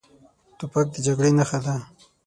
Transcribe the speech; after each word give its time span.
توپک 0.57 0.85
د 0.93 0.95
جګړې 1.05 1.31
نښه 1.37 1.59
ده. 1.65 1.75